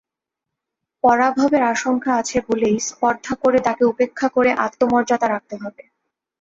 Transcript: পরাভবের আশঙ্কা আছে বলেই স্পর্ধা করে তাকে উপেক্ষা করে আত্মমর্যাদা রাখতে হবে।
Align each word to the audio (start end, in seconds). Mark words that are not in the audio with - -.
পরাভবের 1.03 1.63
আশঙ্কা 1.73 2.11
আছে 2.19 2.37
বলেই 2.47 2.77
স্পর্ধা 2.89 3.33
করে 3.43 3.59
তাকে 3.67 3.83
উপেক্ষা 3.85 4.27
করে 4.35 4.49
আত্মমর্যাদা 4.65 5.27
রাখতে 5.29 5.55
হবে। 5.61 5.83